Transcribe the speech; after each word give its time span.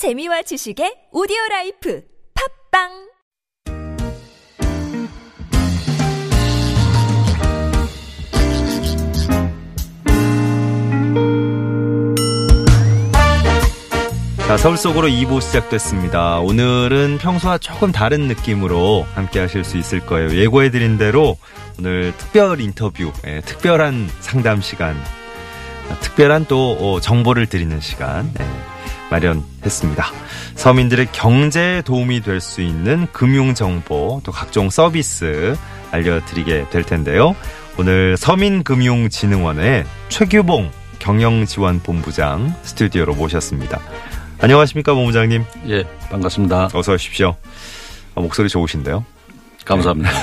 재미와 0.00 0.40
지식의 0.40 1.08
오디오 1.12 1.36
life 1.50 2.02
팟빵 2.72 2.88
자, 14.38 14.56
서울 14.56 14.78
속으로 14.78 15.06
2부 15.06 15.42
시작됐습니다. 15.42 16.38
오늘은 16.38 17.18
평소와 17.18 17.58
조금 17.58 17.92
다른 17.92 18.22
느낌으로 18.22 19.04
함께 19.12 19.40
하실 19.40 19.64
수 19.64 19.76
있을 19.76 20.00
거예요. 20.00 20.34
예고해드린 20.34 20.96
대로 20.96 21.36
오늘 21.78 22.16
특별 22.16 22.62
인터뷰, 22.62 23.12
예, 23.26 23.42
특별한 23.42 24.08
상담 24.20 24.62
시간, 24.62 24.96
특별한 26.00 26.46
또 26.46 26.72
어, 26.80 27.00
정보를 27.00 27.48
드리는 27.48 27.78
시간 27.80 28.32
예, 28.40 28.69
마련했습니다. 29.10 30.04
서민들의 30.54 31.08
경제에 31.12 31.82
도움이 31.82 32.20
될 32.22 32.40
수 32.40 32.60
있는 32.62 33.06
금융 33.12 33.54
정보, 33.54 34.20
또 34.24 34.32
각종 34.32 34.70
서비스 34.70 35.56
알려드리게 35.90 36.66
될 36.70 36.84
텐데요. 36.84 37.34
오늘 37.78 38.16
서민금융진흥원의 38.16 39.84
최규봉 40.08 40.70
경영지원본부장 40.98 42.54
스튜디오로 42.62 43.14
모셨습니다. 43.14 43.80
안녕하십니까, 44.40 44.94
본부장님. 44.94 45.44
예, 45.68 45.84
반갑습니다. 46.10 46.68
어서 46.74 46.92
오십시오. 46.94 47.36
아, 48.14 48.20
목소리 48.20 48.48
좋으신데요. 48.48 49.04
감사합니다. 49.64 50.10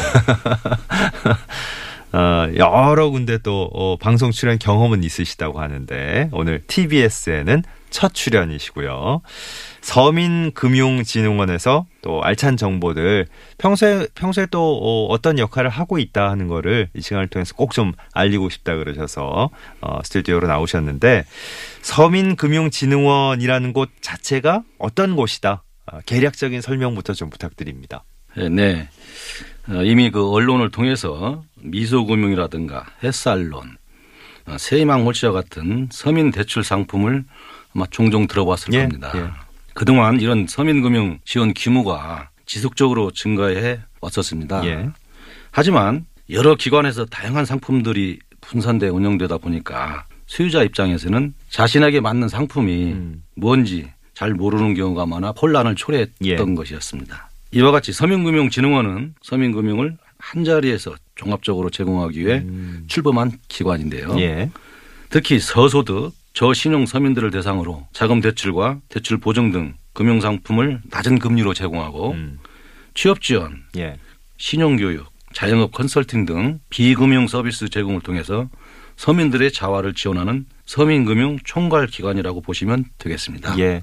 어, 2.13 2.47
여러 2.55 3.09
군데 3.09 3.37
또 3.37 3.69
어, 3.73 3.97
방송 3.97 4.31
출연 4.31 4.57
경험은 4.57 5.03
있으시다고 5.03 5.59
하는데 5.59 6.29
오늘 6.31 6.63
TBS에는 6.65 7.63
첫 7.89 8.13
출연이시고요. 8.13 9.21
서민금융진흥원에서 9.81 11.85
또 12.01 12.21
알찬 12.23 12.57
정보들 12.57 13.27
평소에 13.57 14.07
평소에 14.15 14.47
또 14.51 14.79
어, 14.81 15.05
어떤 15.07 15.39
역할을 15.39 15.69
하고 15.69 15.97
있다 15.97 16.29
하는 16.29 16.47
거를 16.47 16.89
이 16.93 17.01
시간을 17.01 17.27
통해서 17.27 17.53
꼭 17.55 17.71
좀 17.71 17.93
알리고 18.13 18.49
싶다 18.49 18.75
그러셔서 18.75 19.49
어, 19.81 19.99
스튜디오로 20.03 20.47
나오셨는데 20.47 21.25
서민금융진흥원이라는 21.81 23.73
곳 23.73 23.89
자체가 24.01 24.63
어떤 24.79 25.15
곳이다 25.15 25.63
어, 25.85 25.99
계략적인 26.05 26.61
설명부터 26.61 27.13
좀 27.13 27.29
부탁드립니다. 27.29 28.03
예, 28.37 28.49
네. 28.49 28.87
어, 29.67 29.83
이미 29.83 30.11
그 30.11 30.29
언론을 30.31 30.69
통해서 30.71 31.43
미소금융이라든가 31.55 32.85
햇살론, 33.03 33.77
어, 34.45 34.57
세희망 34.57 35.05
홀씨와 35.05 35.31
같은 35.31 35.89
서민 35.91 36.31
대출 36.31 36.63
상품을 36.63 37.25
아마 37.75 37.85
종종 37.89 38.27
들어봤을 38.27 38.73
예, 38.73 38.81
겁니다. 38.83 39.11
예. 39.15 39.27
그동안 39.73 40.19
이런 40.21 40.47
서민금융 40.47 41.19
지원 41.25 41.53
규모가 41.53 42.29
지속적으로 42.45 43.11
증가해 43.11 43.79
왔었습니다. 44.01 44.65
예. 44.65 44.89
하지만 45.51 46.05
여러 46.29 46.55
기관에서 46.55 47.05
다양한 47.05 47.45
상품들이 47.45 48.19
분산돼 48.41 48.87
운영되다 48.89 49.37
보니까 49.37 50.05
수요자 50.27 50.63
입장에서는 50.63 51.33
자신에게 51.49 51.99
맞는 51.99 52.29
상품이 52.29 52.83
음. 52.93 53.23
뭔지 53.35 53.91
잘 54.13 54.33
모르는 54.33 54.73
경우가 54.73 55.05
많아 55.05 55.31
혼란을 55.31 55.75
초래했던 55.75 56.15
예. 56.25 56.35
것이었습니다. 56.35 57.26
이와 57.51 57.71
같이 57.71 57.93
서민금융진흥원은 57.93 59.15
서민금융을 59.21 59.97
한 60.19 60.43
자리에서 60.43 60.95
종합적으로 61.15 61.69
제공하기 61.69 62.25
위해 62.25 62.39
음. 62.39 62.85
출범한 62.87 63.31
기관인데요. 63.47 64.19
예. 64.19 64.49
특히 65.09 65.39
서소득, 65.39 66.13
저신용 66.33 66.85
서민들을 66.85 67.31
대상으로 67.31 67.87
자금 67.93 68.21
대출과 68.21 68.79
대출 68.89 69.17
보증 69.17 69.51
등 69.51 69.73
금융 69.93 70.21
상품을 70.21 70.81
낮은 70.89 71.19
금리로 71.19 71.53
제공하고 71.53 72.11
음. 72.11 72.39
취업 72.93 73.21
지원, 73.21 73.63
예. 73.77 73.97
신용 74.37 74.75
교육, 74.77 75.07
자영업 75.33 75.71
컨설팅 75.71 76.25
등 76.25 76.59
비금융 76.69 77.27
서비스 77.27 77.69
제공을 77.69 78.01
통해서 78.01 78.49
서민들의 78.97 79.51
자활을 79.51 79.93
지원하는 79.93 80.45
서민금융 80.67 81.39
총괄 81.43 81.87
기관이라고 81.87 82.41
보시면 82.41 82.85
되겠습니다. 82.99 83.57
예. 83.57 83.81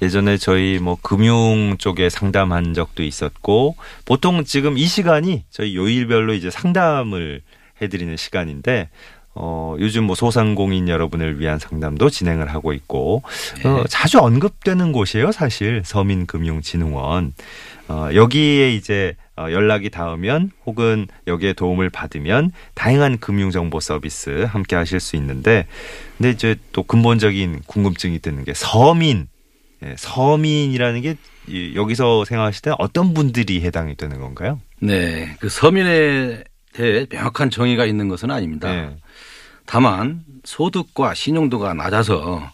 예전에 0.00 0.38
저희 0.38 0.78
뭐 0.80 0.96
금융 1.00 1.76
쪽에 1.78 2.08
상담한 2.08 2.74
적도 2.74 3.04
있었고 3.04 3.76
보통 4.04 4.42
지금 4.42 4.76
이 4.78 4.86
시간이 4.86 5.44
저희 5.50 5.76
요일별로 5.76 6.32
이제 6.32 6.50
상담을 6.50 7.42
해드리는 7.80 8.16
시간인데 8.16 8.88
어, 9.34 9.76
요즘 9.78 10.04
뭐 10.04 10.14
소상공인 10.14 10.88
여러분을 10.88 11.38
위한 11.38 11.58
상담도 11.58 12.10
진행을 12.10 12.48
하고 12.48 12.72
있고 12.72 13.22
어, 13.64 13.84
자주 13.88 14.18
언급되는 14.18 14.92
곳이에요, 14.92 15.32
사실 15.32 15.82
서민금융진흥원. 15.84 17.34
어, 17.88 18.08
여기에 18.14 18.74
이제 18.74 19.16
어, 19.18 19.21
연락이 19.38 19.90
닿으면 19.90 20.50
혹은 20.66 21.06
여기에 21.26 21.54
도움을 21.54 21.90
받으면 21.90 22.52
다양한 22.74 23.18
금융 23.18 23.50
정보 23.50 23.80
서비스 23.80 24.46
함께 24.48 24.76
하실 24.76 25.00
수 25.00 25.16
있는데 25.16 25.66
근데 26.18 26.30
이제 26.30 26.56
또 26.72 26.82
근본적인 26.82 27.62
궁금증이 27.66 28.18
드는 28.18 28.44
게 28.44 28.52
서민 28.54 29.28
예, 29.84 29.94
서민이라는 29.98 31.00
게 31.00 31.16
이, 31.48 31.72
여기서 31.74 32.24
생각하실 32.24 32.62
때 32.62 32.72
어떤 32.78 33.14
분들이 33.14 33.62
해당이 33.62 33.96
되는 33.96 34.20
건가요? 34.20 34.60
네, 34.80 35.36
그 35.40 35.48
서민에 35.48 36.44
대해 36.72 37.06
명확한 37.10 37.50
정의가 37.50 37.84
있는 37.84 38.08
것은 38.08 38.30
아닙니다. 38.30 38.72
네. 38.72 38.96
다만 39.66 40.22
소득과 40.44 41.14
신용도가 41.14 41.74
낮아서 41.74 42.48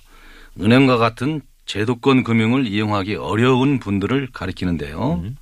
은행과 0.60 0.96
같은 0.96 1.42
제도권 1.66 2.24
금융을 2.24 2.66
이용하기 2.66 3.16
어려운 3.16 3.78
분들을 3.78 4.28
가리키는데요. 4.32 5.20
음. 5.22 5.36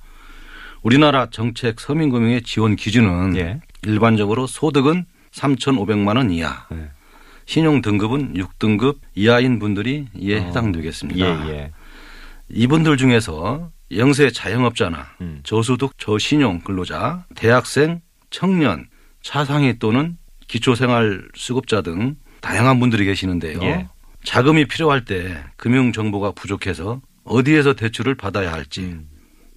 우리나라 0.87 1.29
정책 1.29 1.81
서민금융의 1.81 2.43
지원 2.43 2.77
기준은 2.77 3.35
예. 3.35 3.59
일반적으로 3.83 4.47
소득은 4.47 5.03
3,500만 5.33 6.15
원 6.15 6.31
이하, 6.31 6.65
네. 6.71 6.89
신용 7.45 7.81
등급은 7.81 8.35
6등급 8.35 8.99
이하인 9.13 9.59
분들이 9.59 10.07
이에 10.15 10.39
어. 10.39 10.43
해당되겠습니다. 10.43 11.49
예, 11.49 11.49
예. 11.51 11.71
이분들 12.47 12.95
중에서 12.95 13.69
영세 13.97 14.31
자영업자나 14.31 15.07
음. 15.19 15.41
저소득 15.43 15.97
저신용 15.97 16.61
근로자, 16.61 17.25
대학생, 17.35 17.99
청년, 18.29 18.87
차상위 19.21 19.79
또는 19.79 20.17
기초생활 20.47 21.27
수급자 21.35 21.81
등 21.81 22.15
다양한 22.39 22.79
분들이 22.79 23.03
계시는데요. 23.03 23.59
예. 23.61 23.89
자금이 24.23 24.69
필요할 24.69 25.03
때 25.03 25.37
금융 25.57 25.91
정보가 25.91 26.31
부족해서 26.31 27.01
어디에서 27.25 27.73
대출을 27.73 28.15
받아야 28.15 28.53
할지 28.53 28.83
음. 28.83 29.09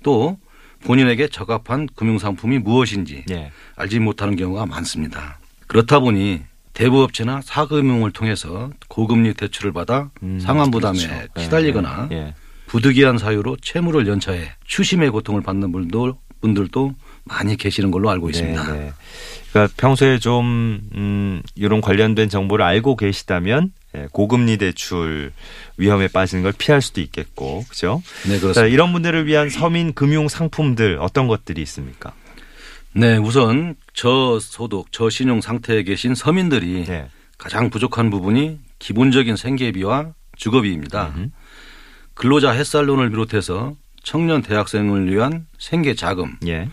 또 0.03 0.37
본인에게 0.85 1.29
적합한 1.29 1.89
금융 1.95 2.19
상품이 2.19 2.59
무엇인지 2.59 3.25
예. 3.31 3.53
알지 3.77 3.99
못하는 3.99 4.37
경우가 4.37 4.67
많습니다. 4.67 5.39
그렇다 5.67 6.01
보니 6.01 6.43
대부업체나 6.73 7.41
사금융을 7.43 8.13
통해서 8.13 8.71
고금리 8.89 9.35
대출을 9.35 9.73
받아 9.73 10.11
음, 10.23 10.39
상환 10.41 10.71
부담에 10.71 10.99
그렇죠. 10.99 11.41
시달리거나 11.41 12.09
예, 12.13 12.17
예. 12.17 12.35
부득이한 12.67 13.19
사유로 13.19 13.57
채무를 13.61 14.07
연차해 14.07 14.53
추심의 14.65 15.11
고통을 15.11 15.43
받는 15.43 15.73
분도, 15.73 16.17
분들도 16.41 16.95
많이 17.25 17.57
계시는 17.57 17.91
걸로 17.91 18.11
알고 18.11 18.31
있습니다. 18.31 18.73
네, 18.73 18.79
네. 18.79 18.93
그러니까 19.51 19.75
평소에 19.77 20.19
좀 20.19 20.81
음, 20.95 21.43
이런 21.57 21.81
관련된 21.81 22.29
정보를 22.29 22.65
알고 22.65 22.97
계시다면 22.97 23.73
예, 23.73 23.80
고금리 24.13 24.57
대출 24.57 25.33
위험에 25.77 26.09
빠지는 26.09 26.43
걸 26.43 26.53
피할 26.57 26.81
수도 26.81 27.01
있겠고, 27.01 27.65
그죠? 27.69 28.03
네, 28.25 28.35
자, 28.35 28.41
그렇습니다. 28.41 28.67
이런 28.67 28.93
분들을 28.93 29.27
위한 29.27 29.51
서민 29.51 29.93
금융 29.93 30.29
상품들 30.29 30.99
어떤 31.01 31.27
것들이 31.27 31.61
있습니까? 31.63 32.13
네, 32.93 33.17
우선 33.17 33.77
저소득, 33.95 34.93
저신용 34.93 35.41
상태에 35.41 35.83
계신 35.83 36.15
서민들이 36.15 36.85
네. 36.87 37.09
가장 37.39 37.71
부족한 37.71 38.11
부분이 38.11 38.59
기본적인 38.79 39.37
생계비와 39.37 40.13
주거비입니다. 40.37 41.13
음흠. 41.17 41.31
근로자 42.15 42.51
햇살론을 42.51 43.11
비롯해서 43.11 43.75
청년 44.03 44.43
대학생을 44.43 45.13
위한 45.13 45.47
생계 45.59 45.95
자금, 45.95 46.37
예. 46.47 46.69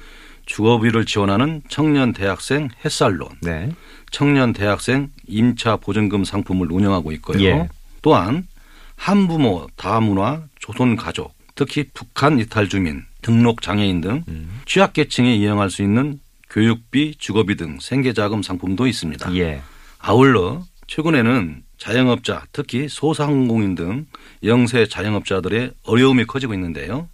주거비를 0.48 1.06
지원하는 1.06 1.62
청년 1.70 2.14
대학생 2.14 2.70
햇살론, 2.84 3.30
네. 3.42 3.70
청년 4.12 4.54
대학생 4.54 5.10
임차 5.28 5.78
보증금 5.78 6.24
상품을 6.24 6.72
운영하고 6.72 7.12
있고요. 7.14 7.44
예. 7.44 7.70
또한 8.02 8.48
한부모 8.96 9.68
다문화 9.76 10.44
조선 10.60 10.96
가족, 10.96 11.36
특히 11.54 11.86
북한 11.94 12.40
이탈 12.40 12.70
주민, 12.70 13.04
등록 13.22 13.62
장애인 13.62 14.02
등 14.02 14.24
음. 14.30 14.62
취약계층이 14.66 15.38
이용할 15.38 15.70
수 15.70 15.84
있는 15.84 16.20
교육비, 16.50 17.16
주거비 17.18 17.56
등 17.56 17.78
생계자금 17.80 18.42
상품도 18.42 18.88
있습니다. 18.88 19.36
예. 19.36 19.62
아울러 20.00 20.64
최근에는 20.88 21.64
자영업자, 21.78 22.46
특히 22.54 22.88
소상공인 22.88 23.76
등 23.76 24.08
영세 24.44 24.88
자영업자들의 24.88 25.72
어려움이 25.84 26.26
커지고 26.26 26.54
있는데요. 26.54 27.10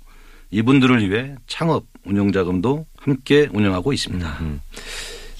이분들을 0.53 1.09
위해 1.09 1.35
창업 1.47 1.85
운영자금도 2.05 2.85
함께 2.97 3.49
운영하고 3.51 3.91
있습니다. 3.91 4.37
음. 4.41 4.61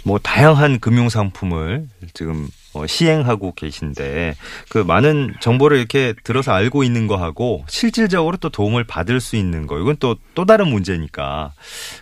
뭐 0.03 0.19
다양한 0.19 0.79
금융 0.79 1.07
상품을 1.07 1.87
지금 2.13 2.47
어, 2.73 2.87
시행하고 2.87 3.53
계신데 3.53 4.35
그 4.69 4.79
많은 4.79 5.35
정보를 5.39 5.77
이렇게 5.77 6.13
들어서 6.23 6.51
알고 6.51 6.83
있는 6.83 7.07
거하고 7.07 7.63
실질적으로 7.67 8.37
또 8.37 8.49
도움을 8.49 8.83
받을 8.83 9.21
수 9.21 9.35
있는 9.35 9.67
거 9.67 9.79
이건 9.79 9.95
또또 9.97 10.45
다른 10.45 10.67
문제니까 10.69 11.53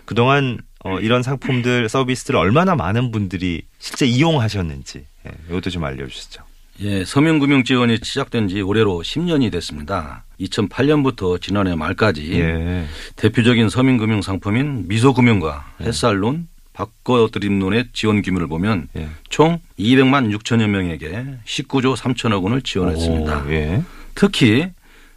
그동안 0.06 0.60
어, 0.84 1.00
이런 1.00 1.22
상품들 1.22 1.90
서비스를 1.90 2.40
얼마나 2.40 2.76
많은 2.76 3.12
분들이 3.12 3.64
실제 3.78 4.06
이용하셨는지 4.08 5.06
예, 5.28 5.32
이것도 5.50 5.70
좀 5.70 5.84
알려주시죠. 5.84 6.44
예, 6.84 7.06
서민금융 7.06 7.64
지원이 7.64 7.98
시작된 8.02 8.48
지 8.48 8.62
올해로 8.62 9.02
10년이 9.04 9.52
됐습니다. 9.52 10.24
2008년부터 10.40 11.40
지난해 11.40 11.76
말까지 11.76 12.34
예. 12.40 12.86
대표적인 13.16 13.70
서민금융 13.70 14.22
상품인 14.24 14.88
미소금융과 14.88 15.74
햇살론, 15.82 16.48
바꿔드림론의 16.74 17.90
지원 17.94 18.24
규모를 18.24 18.48
보면 18.48 18.88
예. 18.98 19.10
총 19.30 19.60
200만 19.78 20.36
6천여 20.36 20.68
명에게 20.68 21.26
19조 21.46 21.96
3천억 21.96 22.44
원을 22.44 22.64
지원했습니다. 22.64 23.44
오, 23.46 23.52
예. 23.52 23.84
특히 24.16 24.68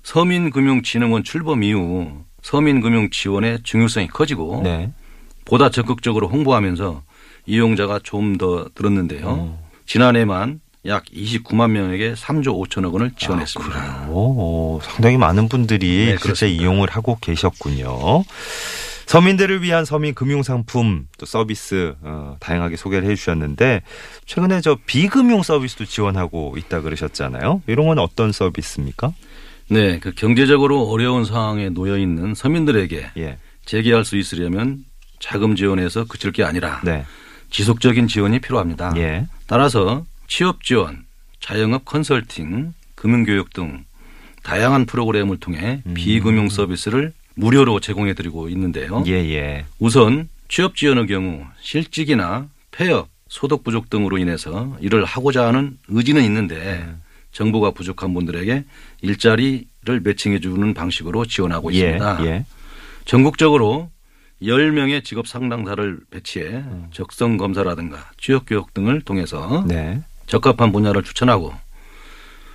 서민금융진흥원 0.03 1.25
출범 1.25 1.63
이후 1.63 2.25
서민금융 2.43 3.09
지원의 3.11 3.61
중요성이 3.63 4.09
커지고 4.09 4.61
네. 4.63 4.93
보다 5.47 5.71
적극적으로 5.71 6.29
홍보하면서 6.29 7.03
이용자가 7.47 8.01
좀 8.03 8.37
더 8.37 8.69
늘었는데요. 8.77 9.27
어. 9.27 9.71
지난해만 9.87 10.61
약 10.87 11.05
29만 11.07 11.71
명에게 11.71 12.13
3조 12.15 12.69
5천억 12.69 12.93
원을 12.93 13.13
지원했습니다. 13.17 14.09
오, 14.11 14.81
상당히 14.83 15.17
많은 15.17 15.49
분들이 15.49 16.07
네, 16.07 16.17
실제. 16.21 16.49
이용을 16.49 16.91
하고 16.91 17.17
계셨군요. 17.21 18.25
서민들을 19.07 19.63
위한 19.63 19.85
서민 19.85 20.15
금융 20.15 20.43
상품 20.43 21.07
또 21.19 21.27
서비스 21.27 21.95
어, 22.03 22.37
다양하게 22.41 22.77
소개를 22.77 23.09
해주셨는데 23.11 23.83
최근에 24.27 24.61
저 24.61 24.79
비금융 24.87 25.43
서비스도 25.43 25.85
지원하고 25.85 26.55
있다 26.59 26.81
그러셨잖아요. 26.81 27.63
이런 27.67 27.87
건 27.87 27.99
어떤 27.99 28.33
서비스입니까? 28.33 29.13
네, 29.69 29.99
그 29.99 30.13
경제적으로 30.15 30.83
어려운 30.89 31.25
상황에 31.25 31.71
놓여 31.71 31.97
있는 31.97 32.35
서민들에게 32.35 33.11
예, 33.19 33.39
재개할 33.65 34.05
수 34.05 34.17
있으려면 34.17 34.85
자금 35.21 35.55
지원에서 35.57 36.05
그칠 36.05 36.33
게 36.33 36.45
아니라 36.45 36.81
네, 36.85 37.05
지속적인 37.51 38.09
지원이 38.09 38.41
필요합니다. 38.41 38.93
예, 38.97 39.27
따라서 39.47 40.05
취업 40.27 40.63
지원, 40.63 41.05
자영업 41.41 41.85
컨설팅, 41.85 42.73
금융교육 42.95 43.53
등 43.53 43.85
다양한 44.43 44.87
프로그램을 44.87 45.39
통해 45.39 45.83
음. 45.87 45.95
비금융 45.95 46.49
서비스를 46.49 47.13
무료로 47.35 47.81
제공해 47.81 48.15
드리고 48.15 48.49
있는데요. 48.51 49.03
예, 49.07 49.13
예, 49.13 49.65
우선 49.79 50.29
취업 50.49 50.77
지원의 50.77 51.07
경우 51.07 51.45
실직이나 51.61 52.49
폐업, 52.71 53.09
소득 53.29 53.65
부족 53.65 53.91
등으로 53.91 54.19
인해서 54.19 54.77
일을 54.81 55.05
하고자 55.05 55.47
하는 55.47 55.79
의지는 55.89 56.23
있는데 56.25 56.57
네. 56.57 56.95
정보가 57.33 57.73
부족한 57.73 58.15
분들에게 58.15 58.65
일자리를 59.03 60.01
매칭해 60.03 60.39
주는 60.41 60.73
방식으로 60.75 61.25
지원하고 61.25 61.73
예, 61.73 61.79
있습니다. 61.79 62.27
예, 62.27 62.45
전국적으로 63.05 63.91
10명의 64.43 65.03
직업 65.03 65.27
상담사를 65.27 65.99
배치해 66.11 66.47
음. 66.47 66.87
적성 66.93 67.37
검사라든가 67.37 68.11
취업 68.19 68.47
교육 68.47 68.75
등을 68.75 69.01
통해서 69.01 69.65
네, 69.67 70.03
적합한 70.27 70.73
분야를 70.73 71.03
추천하고 71.03 71.53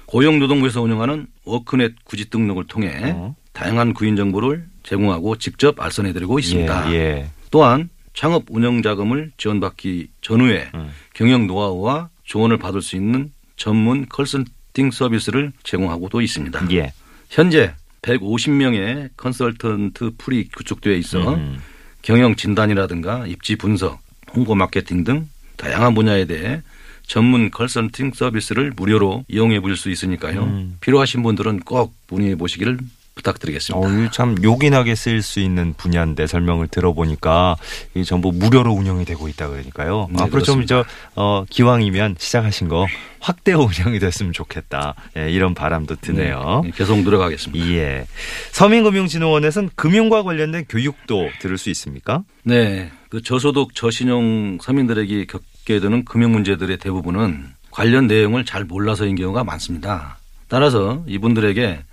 고용노동부에서 0.08 0.82
운영하는 0.82 1.28
워크넷 1.46 2.04
구직 2.04 2.30
등록을 2.30 2.66
통해 2.66 3.14
어. 3.16 3.36
다양한 3.54 3.94
구인 3.94 4.16
정보를 4.16 4.66
제공하고 4.84 5.36
직접 5.38 5.80
알선해 5.80 6.14
드리고 6.14 6.40
있습니다. 6.40 6.92
예, 6.92 6.96
예, 6.96 7.30
또한 7.52 7.90
창업 8.14 8.46
운영 8.50 8.82
자금을 8.82 9.32
지원받기 9.38 10.10
전후에 10.22 10.72
음. 10.74 10.90
경영 11.14 11.46
노하우와 11.46 12.10
조언을 12.24 12.58
받을 12.58 12.82
수 12.82 12.96
있는 12.96 13.32
전문 13.56 14.08
컨설팅 14.10 14.92
서비스를 14.92 15.52
제공하고도 15.64 16.22
있습니다. 16.22 16.72
예, 16.72 16.92
현재 17.30 17.74
150명의 18.02 19.10
컨설턴트 19.18 20.12
풀이 20.18 20.48
구축되어 20.50 20.94
있어 20.94 21.36
음, 21.36 21.60
경영 22.02 22.36
진단이라든가 22.36 23.28
입지 23.28 23.56
분석, 23.56 24.00
홍보 24.34 24.56
마케팅 24.56 25.04
등 25.04 25.28
다양한 25.58 25.94
분야에 25.94 26.26
대해 26.26 26.62
전문 27.10 27.50
컨설팅 27.50 28.12
서비스를 28.14 28.72
무료로 28.76 29.26
이용해 29.28 29.60
보실 29.62 29.76
수 29.76 29.90
있으니까요. 29.90 30.44
음. 30.44 30.78
필요하신 30.80 31.24
분들은 31.24 31.62
꼭 31.62 31.94
문의해 32.08 32.36
보시기를 32.36 32.78
부탁드리겠습니다. 33.16 33.86
어, 33.86 34.06
이참 34.06 34.38
요긴하게 34.42 34.96
쓰일 34.96 35.24
수 35.24 35.40
있는 35.40 35.74
분야인데 35.74 36.28
설명을 36.28 36.68
들어보니까 36.68 37.58
이 37.96 38.06
전부 38.06 38.32
무료로 38.32 38.72
운영이 38.72 39.06
되고 39.06 39.28
있다 39.28 39.50
그러니까요. 39.50 40.08
네, 40.12 40.22
앞으로 40.22 40.44
좀 40.44 40.64
그렇습니다. 40.64 40.84
저 40.84 40.86
어, 41.16 41.46
기왕이면 41.50 42.16
시작하신 42.20 42.70
거 42.70 42.86
확대 43.20 43.54
운영이 43.54 44.00
됐으면 44.00 44.32
좋겠다. 44.32 44.94
예, 45.18 45.32
이런 45.32 45.54
바람도 45.56 45.96
드네요. 45.96 46.62
네, 46.64 46.72
계속 46.76 47.04
들어가겠습니다. 47.04 47.66
예. 47.72 48.06
서민금융진흥원에서는 48.52 49.72
금융과 49.76 50.24
관련된 50.24 50.66
교육도 50.70 51.30
들을 51.40 51.58
수 51.58 51.70
있습니까? 51.72 52.24
네, 52.44 52.92
그 53.10 53.22
저소득 53.22 53.76
저신용 53.76 54.60
서민들에게 54.62 55.26
겪게 55.70 55.80
되는 55.80 56.04
금융 56.04 56.32
문제들의 56.32 56.78
대부분은 56.78 57.54
관련 57.70 58.08
내용을 58.08 58.44
잘 58.44 58.66
몰라서인 58.66 59.16
경우가 59.16 59.44
많습니다. 59.44 60.18
따라서 60.48 61.04
이분들에게 61.08 61.84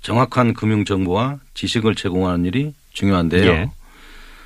정확한 0.00 0.54
금융 0.54 0.86
정보와 0.86 1.38
지식을 1.52 1.94
제공하는 1.94 2.46
일이 2.46 2.72
중요한데요. 2.94 3.50
예. 3.50 3.70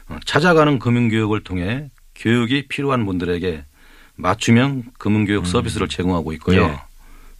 어, 0.09 0.19
찾아가는 0.25 0.81
금융 0.81 1.09
교육을 1.09 1.45
통해 1.45 1.89
교육이 2.17 2.67
필요한 2.67 3.07
분들에게 3.07 3.65
맞춤형 4.17 4.83
금융 4.99 5.25
교육 5.25 5.47
서비스를 5.47 5.87
제공하고 5.87 6.33
있고요. 6.35 6.63
예. 6.65 6.79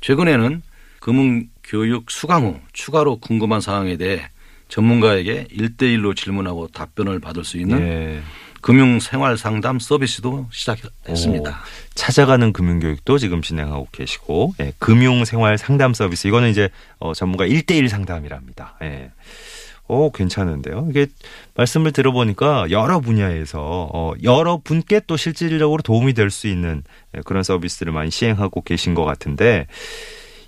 최근에는 0.01 0.63
금융 1.01 1.49
교육 1.65 2.11
수강 2.13 2.45
후 2.45 2.61
추가로 2.73 3.19
궁금한 3.19 3.61
사항에 3.61 3.97
대해 3.97 4.29
전문가에게 4.69 5.49
일대일로 5.51 6.15
질문하고 6.15 6.69
답변을 6.69 7.19
받을 7.19 7.45
수 7.45 7.59
있는 7.59 7.81
예. 7.81 8.23
금융 8.61 9.01
생활 9.01 9.37
상담 9.39 9.79
서비스도 9.79 10.47
시작했습니다. 10.51 11.51
오, 11.51 11.55
찾아가는 11.95 12.53
금융 12.53 12.81
교육도 12.81 13.19
지금 13.19 13.43
진행하고 13.43 13.89
계시고, 13.93 14.55
예, 14.61 14.73
금융 14.79 15.25
생활 15.25 15.57
상담 15.59 15.95
서비스. 15.95 16.29
이거는 16.29 16.51
이제, 16.51 16.69
어, 16.99 17.15
전문가 17.15 17.47
1대1 17.47 17.89
상담이랍니다. 17.89 18.77
예. 18.83 19.11
오, 19.89 20.13
괜찮은데요. 20.13 20.87
이게 20.91 21.07
말씀을 21.57 21.93
들어보니까 21.93 22.71
여러 22.71 23.01
분야에서, 23.01 23.91
어, 23.93 24.13
여러 24.23 24.59
분께 24.63 25.01
또 25.07 25.17
실질적으로 25.17 25.83
도움이 25.83 26.13
될 26.13 26.31
수 26.31 26.47
있는 26.47 26.83
예, 27.17 27.21
그런 27.25 27.43
서비스를 27.43 27.93
많이 27.93 28.11
시행하고 28.11 28.63
계신 28.63 28.95
것 28.95 29.05
같은데, 29.05 29.67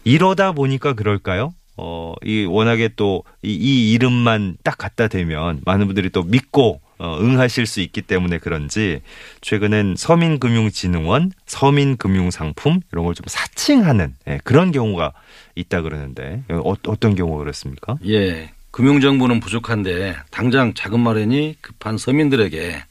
이러다 0.05 0.53
보니까 0.53 0.93
그럴까요? 0.95 1.55
어, 1.77 2.15
이 2.25 2.45
워낙에 2.45 2.91
또 2.97 3.25
이, 3.43 3.53
이 3.53 3.93
이름만 3.93 4.57
딱 4.63 4.77
갖다 4.77 5.09
대면 5.09 5.61
많은 5.65 5.87
분들이 5.87 6.11
또 6.11 6.23
믿고 6.23 6.81
어, 6.85 6.92
응하실 7.21 7.67
수 7.67 7.81
있기 7.81 8.03
때문에 8.03 8.39
그런지 8.39 9.01
최근엔 9.41 9.95
서민금융진흥원, 9.97 11.33
서민금융상품 11.47 12.81
이런 12.93 13.05
걸 13.05 13.15
좀 13.15 13.25
사칭하는 13.29 14.15
예, 14.29 14.39
그런 14.45 14.73
경우가 14.73 15.13
있다 15.55 15.83
그러는데 15.83 16.43
어, 16.49 16.75
어떤 16.87 17.15
경우가 17.15 17.39
그렇습니까? 17.39 17.99
예. 18.07 18.51
금융정보는 18.71 19.41
부족한데 19.41 20.17
당장 20.31 20.73
자금 20.73 21.01
마련이 21.01 21.57
급한 21.61 21.99
서민들에게 21.99 22.83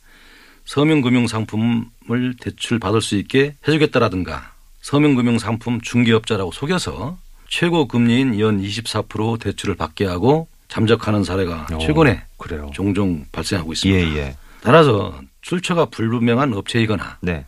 서민금융상품을 0.65 2.35
대출 2.39 2.79
받을 2.79 3.01
수 3.01 3.15
있게 3.17 3.55
해주겠다라든가 3.67 4.51
서민금융상품 4.81 5.81
중개업자라고 5.81 6.51
속여서 6.51 7.17
최고 7.49 7.87
금리인 7.87 8.39
연 8.39 8.61
24% 8.61 9.39
대출을 9.39 9.75
받게 9.75 10.05
하고 10.05 10.47
잠적하는 10.71 11.25
사례가 11.25 11.67
어, 11.73 11.77
최근에 11.79 12.23
그래요. 12.37 12.71
종종 12.73 13.25
발생하고 13.33 13.71
예, 13.71 13.73
있습니다. 13.73 14.17
예. 14.17 14.37
따라서 14.61 15.19
출처가 15.41 15.85
불분명한 15.85 16.53
업체이거나 16.53 17.17
네. 17.19 17.45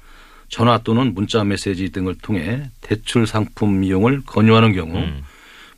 전화 0.49 0.77
또는 0.79 1.13
문자 1.13 1.45
메시지 1.45 1.89
등을 1.89 2.15
통해 2.21 2.69
대출 2.81 3.25
상품 3.25 3.81
이용을 3.85 4.23
권유하는 4.25 4.73
경우 4.73 4.97
음. 4.97 5.23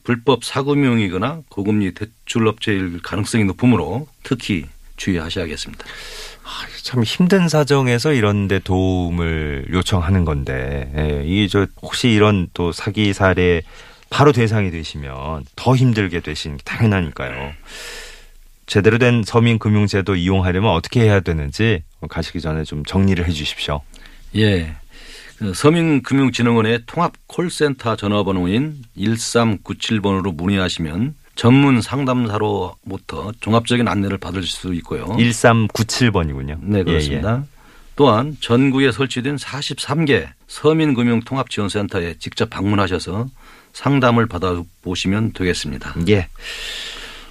불법 0.04 0.44
사금융이거나 0.44 1.42
고금리 1.50 1.94
대출 1.94 2.48
업체일 2.48 3.00
가능성이 3.04 3.44
높으므로 3.46 4.08
특히 4.24 4.66
주의하셔야겠습니다. 4.98 5.86
참 6.82 7.04
힘든 7.04 7.48
사정에서 7.48 8.14
이런 8.14 8.48
데 8.48 8.58
도움을 8.58 9.68
요청하는 9.72 10.26
건데 10.26 10.92
예, 10.98 11.24
이게 11.24 11.48
저 11.48 11.68
혹시 11.84 12.10
이런 12.10 12.48
또 12.56 12.72
사기 12.72 13.14
사례 13.14 13.62
바로 14.10 14.32
대상이 14.32 14.72
되시면 14.72 15.46
더 15.56 15.76
힘들게 15.76 16.20
되신 16.20 16.58
게 16.58 16.64
당연하니까요. 16.64 17.54
제대로 18.68 18.98
된 18.98 19.24
서민금융제도 19.24 20.16
이용하려면 20.16 20.72
어떻게 20.72 21.02
해야 21.02 21.20
되는지 21.20 21.84
가시기 22.10 22.42
전에 22.42 22.64
좀 22.64 22.84
정리를 22.84 23.26
해 23.26 23.32
주십시오. 23.32 23.82
예. 24.36 24.76
그 25.38 25.54
서민금융진흥원의 25.54 26.84
통합 26.86 27.14
콜센터 27.28 27.96
전화번호인 27.96 28.84
1397번으로 28.98 30.34
문의하시면 30.34 31.16
전문 31.36 31.82
상담사로부터 31.82 33.34
종합적인 33.42 33.88
안내를 33.88 34.18
받을 34.18 34.44
수 34.44 34.74
있고요. 34.76 35.06
1397번이군요. 35.08 36.52
예, 36.52 36.58
네, 36.62 36.84
그렇습니다. 36.84 37.44
또한 37.96 38.36
전국에 38.42 38.92
설치된 38.92 39.38
43개 39.38 40.28
서민금융통합지원센터에 40.48 42.16
직접 42.20 42.50
방문하셔서 42.50 43.28
상담을 43.74 44.26
받아보시면 44.28 45.34
되겠습니다. 45.34 45.96
예. 46.10 46.28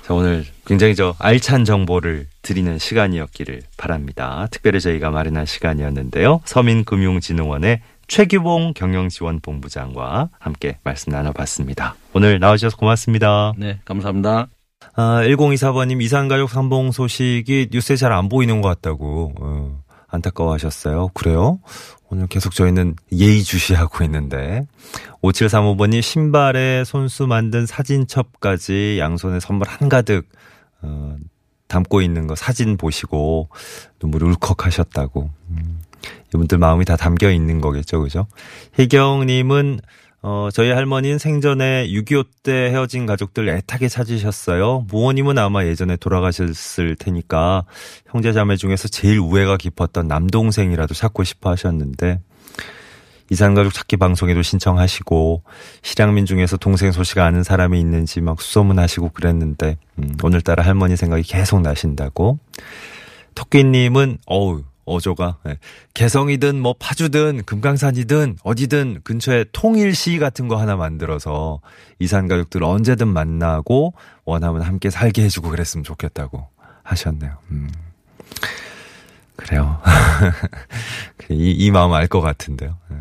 자, 0.02 0.12
오늘 0.12 0.44
굉장히 0.66 0.94
저 0.94 1.14
알찬 1.18 1.64
정보를 1.64 2.26
드리는 2.42 2.78
시간이었기를 2.78 3.62
바랍니다. 3.78 4.46
특별히 4.50 4.80
저희가 4.80 5.10
마련한 5.10 5.46
시간이었는데요. 5.46 6.40
서민금융진흥원의 6.44 7.80
최규봉 8.06 8.74
경영지원본부장과 8.74 10.28
함께 10.38 10.76
말씀 10.84 11.10
나눠봤습니다. 11.12 11.94
오늘 12.12 12.38
나와주셔서 12.38 12.76
고맙습니다. 12.76 13.54
네, 13.56 13.78
감사합니다. 13.86 14.48
아, 14.94 15.22
1024번님 15.24 16.02
이산가족 16.02 16.50
상봉 16.50 16.92
소식이 16.92 17.68
뉴스에 17.72 17.96
잘 17.96 18.12
안 18.12 18.28
보이는 18.28 18.60
것 18.60 18.68
같다고 18.68 19.32
어, 19.40 19.82
안타까워하셨어요. 20.14 21.08
그래요? 21.14 21.58
오늘 22.10 22.26
계속 22.26 22.54
저희는 22.54 22.94
예의주시하고 23.12 24.04
있는데 24.04 24.66
5735번이 25.22 26.02
신발에 26.02 26.84
손수 26.84 27.26
만든 27.26 27.66
사진첩까지 27.66 28.98
양손에 28.98 29.40
선물 29.40 29.68
한가득 29.68 30.28
어, 30.82 31.16
담고 31.68 32.02
있는 32.02 32.26
거 32.26 32.34
사진 32.34 32.76
보시고 32.76 33.48
눈물이 34.00 34.24
울컥하셨다고 34.26 35.30
음, 35.50 35.80
이분들 36.28 36.58
마음이 36.58 36.84
다 36.84 36.96
담겨 36.96 37.30
있는 37.30 37.60
거겠죠, 37.60 38.02
그죠? 38.02 38.26
혜경님은 38.78 39.80
어, 40.26 40.48
저희 40.50 40.70
할머니는 40.70 41.18
생전에 41.18 41.86
6.25 41.86 42.26
때 42.42 42.52
헤어진 42.70 43.04
가족들 43.04 43.46
애타게 43.46 43.88
찾으셨어요. 43.88 44.86
부모님은 44.88 45.36
아마 45.36 45.66
예전에 45.66 45.96
돌아가셨을 45.96 46.96
테니까 46.96 47.66
형제 48.06 48.32
자매 48.32 48.56
중에서 48.56 48.88
제일 48.88 49.18
우애가 49.18 49.58
깊었던 49.58 50.08
남동생이라도 50.08 50.94
찾고 50.94 51.24
싶어 51.24 51.50
하셨는데 51.50 52.20
이산가족 53.30 53.74
찾기 53.74 53.98
방송에도 53.98 54.40
신청하시고 54.40 55.42
실향민 55.82 56.24
중에서 56.24 56.56
동생 56.56 56.90
소식 56.90 57.18
아는 57.18 57.42
사람이 57.42 57.78
있는지 57.78 58.22
막 58.22 58.40
수소문하시고 58.40 59.10
그랬는데 59.10 59.76
음, 59.98 60.16
오늘따라 60.22 60.64
할머니 60.64 60.96
생각이 60.96 61.22
계속 61.22 61.60
나신다고 61.60 62.38
토끼님은 63.34 64.18
어우 64.24 64.62
어조가 64.86 65.38
예. 65.48 65.58
개성이든 65.94 66.60
뭐 66.60 66.74
파주든 66.78 67.42
금강산이든 67.44 68.38
어디든 68.42 69.00
근처에 69.04 69.46
통일시 69.52 70.18
같은 70.18 70.48
거 70.48 70.56
하나 70.56 70.76
만들어서 70.76 71.60
이산 71.98 72.28
가족들 72.28 72.62
언제든 72.62 73.08
만나고 73.08 73.94
원하면 74.24 74.62
함께 74.62 74.90
살게 74.90 75.22
해주고 75.24 75.50
그랬으면 75.50 75.84
좋겠다고 75.84 76.46
하셨네요. 76.82 77.32
음. 77.50 77.70
그래요. 79.36 79.80
이, 81.30 81.50
이 81.50 81.70
마음 81.70 81.92
알 81.92 82.06
것 82.06 82.20
같은데요. 82.20 82.76
예. 82.92 82.96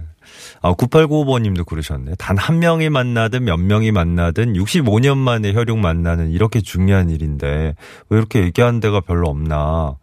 아, 0.62 0.74
9895번님도 0.74 1.66
그러셨네. 1.66 2.16
단 2.18 2.38
한 2.38 2.60
명이 2.60 2.90
만나든 2.90 3.44
몇 3.44 3.58
명이 3.58 3.92
만나든 3.92 4.54
65년 4.54 5.18
만에 5.18 5.54
혈육 5.54 5.78
만나는 5.78 6.32
이렇게 6.32 6.62
중요한 6.62 7.10
일인데 7.10 7.76
왜 8.10 8.18
이렇게 8.18 8.42
얘기하는 8.42 8.80
데가 8.80 9.02
별로 9.02 9.30
없나. 9.30 9.98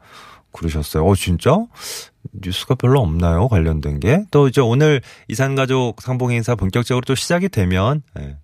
그러셨어요. 0.52 1.06
어, 1.06 1.14
진짜? 1.14 1.56
뉴스가 2.32 2.74
별로 2.74 3.00
없나요? 3.00 3.48
관련된 3.48 4.00
게. 4.00 4.24
또 4.30 4.48
이제 4.48 4.60
오늘 4.60 5.00
이산가족 5.28 6.02
상봉 6.02 6.32
행사 6.32 6.54
본격적으로 6.54 7.02
또 7.06 7.14
시작이 7.14 7.48
되면, 7.48 8.02
예, 8.18 8.36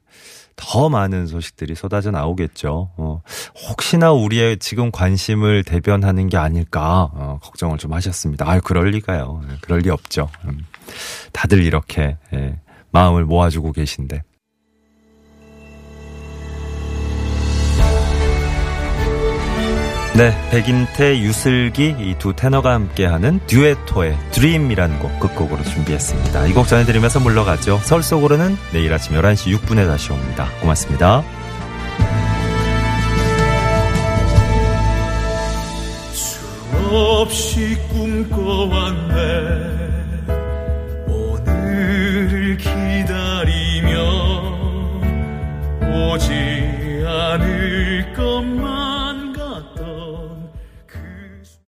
더 0.57 0.89
많은 0.89 1.27
소식들이 1.27 1.75
쏟아져 1.75 2.11
나오겠죠. 2.11 2.91
어, 2.97 3.23
혹시나 3.69 4.13
우리의 4.13 4.59
지금 4.59 4.91
관심을 4.91 5.65
대변하는 5.65 6.29
게 6.29 6.39
아닐까, 6.39 7.11
어, 7.13 7.39
걱정을 7.43 7.77
좀 7.79 7.93
하셨습니다. 7.93 8.51
아 8.51 8.61
그럴 8.61 8.89
리가요. 8.91 9.43
예, 9.51 9.57
그럴 9.61 9.81
리 9.81 9.91
없죠. 9.91 10.31
음, 10.47 10.65
다들 11.33 11.63
이렇게, 11.63 12.17
예, 12.33 12.59
마음을 12.91 13.27
모아주고 13.27 13.73
계신데. 13.73 14.23
네, 20.17 20.33
백인태, 20.51 21.19
유슬기 21.19 21.95
이 21.99 22.15
두 22.19 22.33
테너가 22.35 22.73
함께하는 22.73 23.39
듀에토의 23.47 24.17
Dream이라는 24.31 24.99
곡 24.99 25.21
끝곡으로 25.21 25.63
준비했습니다. 25.63 26.47
이 26.47 26.55
곡 26.55 26.69
전해드리면서 26.69 27.21
물러가죠. 27.21 27.79
서울 27.83 28.03
속으로는 28.03 28.57
내일 28.73 28.95
아침 28.95 29.15
11시 29.15 29.55
6분에 29.59 29.87
다시 29.87 30.13
옵니다. 30.13 30.49
고맙습니다. 30.63 31.23
수없이 36.15 37.77
꿈꿔왔네 37.91 39.77